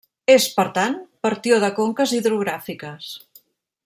[0.35, 0.95] És, per tant,
[1.27, 3.13] partió de conques hidrogràfiques.